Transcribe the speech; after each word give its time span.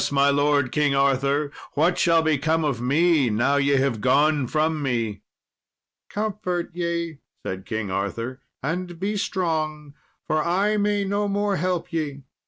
my 0.11 0.31
lord 0.31 0.71
King 0.71 0.95
Arthur, 0.95 1.51
what 1.75 1.95
shall 1.99 2.23
become 2.23 2.63
of 2.65 2.81
me 2.81 3.29
now 3.29 3.57
ye 3.57 3.73
have 3.75 4.01
gone 4.01 4.47
from 4.47 4.81
me?" 4.81 5.21
"Comfort 6.09 6.71
ye," 6.73 7.19
said 7.45 7.67
King 7.67 7.91
Arthur, 7.91 8.41
"and 8.63 8.99
be 8.99 9.15
strong, 9.15 9.93
for 10.25 10.43
I 10.43 10.75
may 10.77 11.03
no 11.03 11.27
more 11.27 11.57
help 11.57 11.93
ye. 11.93 12.23